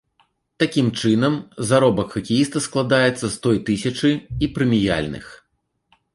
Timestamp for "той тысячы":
3.45-4.09